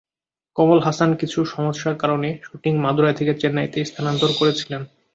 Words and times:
কমল 0.57 0.79
হাসন 0.85 1.09
কিছু 1.21 1.39
সমস্যার 1.53 1.95
কারণে 2.01 2.29
শুটিং 2.43 2.73
মাদুরাই 2.83 3.17
থেকে 3.19 3.33
চেন্নাইতে 3.41 3.79
স্থানান্তর 3.85 4.29
করেছিলেন। 4.39 4.81